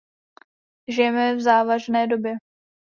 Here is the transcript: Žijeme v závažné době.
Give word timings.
Žijeme 0.87 1.35
v 1.35 1.41
závažné 1.41 2.07
době. 2.07 2.35